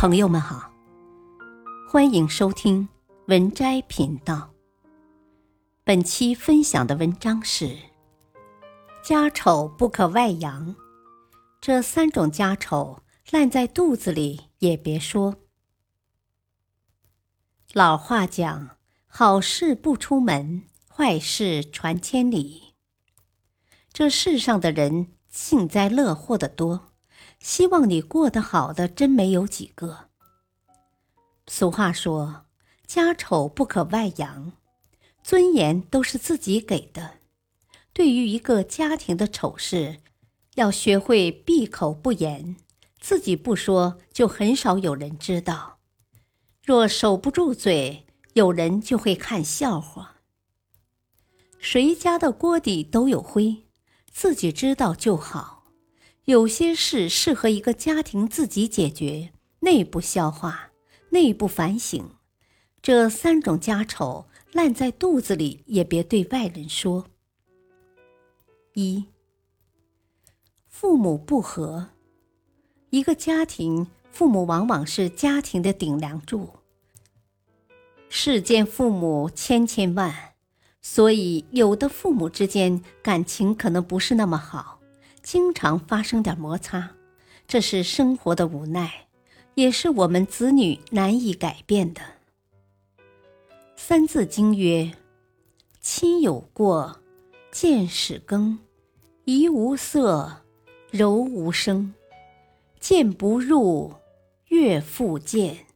[0.00, 0.72] 朋友们好，
[1.86, 2.88] 欢迎收听
[3.26, 4.50] 文摘频道。
[5.84, 7.76] 本期分享的文章是：
[9.04, 10.74] 家丑不可外扬，
[11.60, 15.36] 这三种家丑烂在肚子里也别说。
[17.74, 22.72] 老话讲，好事不出门，坏事传千里。
[23.92, 26.89] 这世上的人幸灾乐祸的多。
[27.40, 30.10] 希望你过得好的真没有几个。
[31.46, 32.44] 俗话说
[32.86, 34.52] ：“家丑不可外扬，
[35.22, 37.18] 尊严都是自己给的。”
[37.92, 40.00] 对于一个家庭的丑事，
[40.54, 42.56] 要学会闭口不言，
[43.00, 45.78] 自己不说，就很少有人知道。
[46.64, 50.16] 若守不住嘴，有人就会看笑话。
[51.58, 53.66] 谁家的锅底都有灰，
[54.10, 55.59] 自己知道就好。
[56.26, 60.70] 有些事适合一个家庭自己解决，内部消化，
[61.10, 62.10] 内部反省。
[62.82, 67.06] 这三种家丑烂在肚子里，也别对外人说。
[68.74, 69.06] 一，
[70.68, 71.90] 父母不和。
[72.90, 76.50] 一个家庭，父母往往是家庭的顶梁柱。
[78.08, 80.32] 世间父母千千万，
[80.80, 84.79] 所以有的父母之间感情可能不是那么好。
[85.22, 86.96] 经常发生点摩擦，
[87.46, 89.08] 这是生活的无奈，
[89.54, 92.00] 也是我们子女难以改变的。
[93.76, 94.92] 《三字经》曰
[95.80, 97.00] ：“亲有过，
[97.50, 98.58] 见始更，
[99.24, 100.42] 怡无色，
[100.90, 101.94] 柔无声，
[102.78, 103.94] 见不入，
[104.48, 105.66] 悦复见，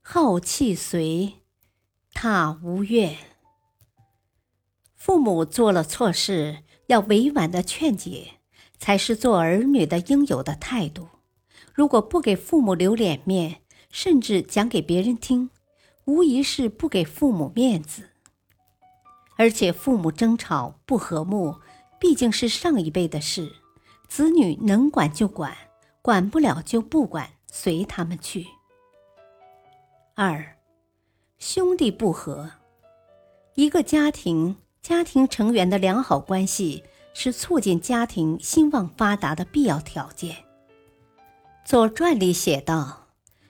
[0.00, 1.34] 好气随，
[2.12, 3.16] 他无怨。”
[4.96, 8.37] 父母做了错事，要委婉的劝解。
[8.78, 11.08] 才是做儿女的应有的态度。
[11.74, 15.50] 如果不给父母留脸面，甚至讲给别人听，
[16.04, 18.10] 无疑是不给父母面子。
[19.36, 21.54] 而且父母争吵不和睦，
[22.00, 23.52] 毕竟是上一辈的事，
[24.08, 25.56] 子女能管就管，
[26.02, 28.46] 管不了就不管，随他们去。
[30.14, 30.56] 二，
[31.38, 32.50] 兄弟不和，
[33.54, 36.82] 一个家庭家庭成员的良好关系。
[37.20, 40.36] 是促进家庭兴旺发达的必要条件。
[41.64, 43.08] 《左传》里写道：“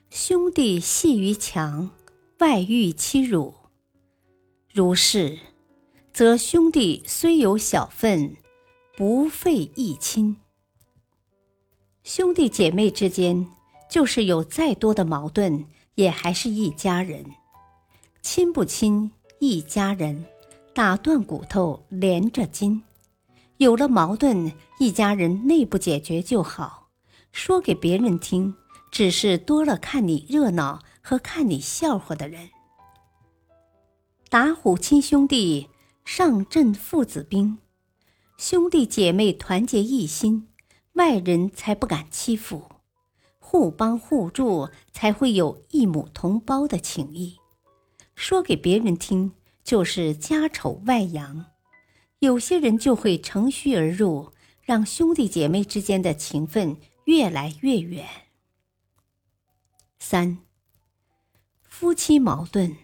[0.09, 1.91] 兄弟戏于墙，
[2.39, 3.53] 外遇欺辱。
[4.73, 5.37] 如是，
[6.11, 8.37] 则兄弟虽有小份，
[8.97, 10.37] 不废一亲。
[12.01, 13.45] 兄弟姐妹之间，
[13.87, 17.23] 就是有再多的矛盾，也还是一家人。
[18.23, 20.25] 亲不亲，一家人，
[20.73, 22.81] 打断骨头连着筋。”
[23.59, 26.87] 有了矛盾，一家人内部解决就好，
[27.33, 28.55] 说给别人听，
[28.89, 32.51] 只是多了看你热闹和看你笑话的人。
[34.29, 35.67] 打虎亲兄弟，
[36.05, 37.57] 上阵父子兵，
[38.37, 40.47] 兄弟姐妹团结一心，
[40.93, 42.63] 外人才不敢欺负，
[43.39, 47.35] 互帮互助，才会有一母同胞的情谊。
[48.15, 49.33] 说给别人听，
[49.65, 51.47] 就是家丑外扬。
[52.19, 56.75] 有些人就会乘虚而入，让兄弟姐妹之间的情分
[57.05, 58.05] 越来越远。
[59.99, 60.39] 三、
[61.63, 62.75] 夫妻矛盾，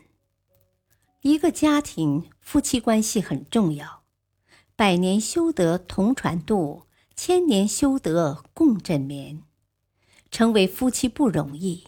[1.22, 4.04] 一个家庭夫妻关系很重要，
[4.74, 9.44] 百年修得同船渡，千年修得共枕眠。
[10.32, 11.84] 成为夫妻不容易，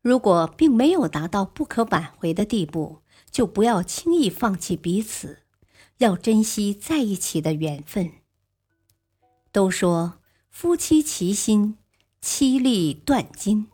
[0.00, 5.43] 如果并没有达到不可挽回的地步，就不要轻易放弃彼此。
[5.98, 8.12] 要珍惜在一起的缘分。
[9.52, 10.18] 都说
[10.50, 11.78] 夫妻齐心，
[12.20, 13.68] 妻利断金，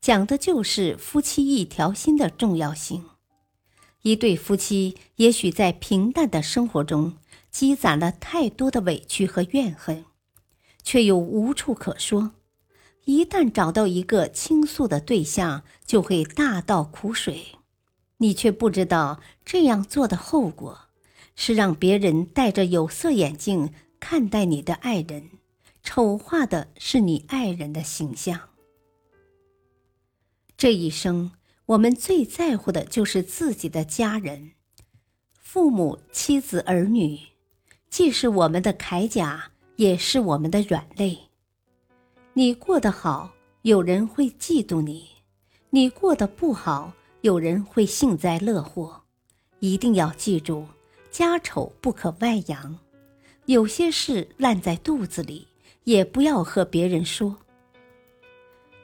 [0.00, 3.04] 讲的就是夫妻一条心的重要性。
[4.02, 7.18] 一对夫妻也许在平淡的生活中
[7.50, 10.06] 积攒了太多的委屈和怨恨，
[10.82, 12.32] 却又无处可说。
[13.04, 17.58] 一旦找到一个倾诉的对象，就会大倒苦水。
[18.18, 20.88] 你却不知道这样做的后果。
[21.34, 25.30] 是让别人戴着有色眼镜看待你的爱人，
[25.82, 28.40] 丑化的是你爱人的形象。
[30.56, 31.32] 这一生，
[31.66, 34.52] 我们最在乎的就是自己的家人，
[35.38, 37.18] 父母、妻子、儿女，
[37.90, 41.18] 既是我们的铠甲，也是我们的软肋。
[42.34, 43.32] 你过得好，
[43.62, 45.02] 有人会嫉妒你；
[45.70, 46.92] 你过得不好，
[47.22, 49.02] 有人会幸灾乐祸。
[49.58, 50.66] 一定要记住。
[51.12, 52.78] 家丑不可外扬，
[53.44, 55.46] 有些事烂在肚子里，
[55.84, 57.36] 也不要和别人说。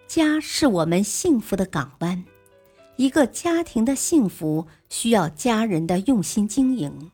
[0.06, 2.22] 家是我们幸福的港湾。
[2.96, 7.10] 一个家庭的幸福需要家人的用心经营。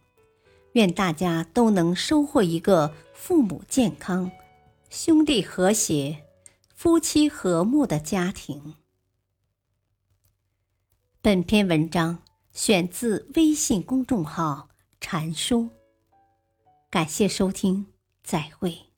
[0.72, 4.32] 愿大家都能收获一个父母健康、
[4.90, 6.24] 兄弟和谐、
[6.74, 8.74] 夫妻和睦的家庭。
[11.22, 12.18] 本篇文章
[12.52, 14.68] 选自微信公众号
[15.06, 15.68] “禅书”，
[16.88, 17.92] 感谢收听，
[18.22, 18.93] 再会。